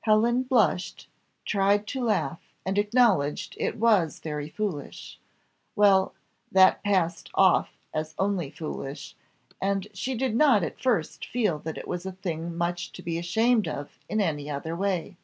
[0.00, 1.06] Helen blushed,
[1.44, 5.20] tried to laugh, and acknowledged it was very foolish.
[5.76, 6.14] Well,
[6.50, 9.14] that passed off as only foolish,
[9.62, 13.18] and she did not at first feel that it was a thing much to be
[13.18, 15.16] ashamed of in any other way.